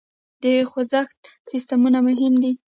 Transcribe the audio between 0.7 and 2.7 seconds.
خوزښت سیسټمونه مهم دي.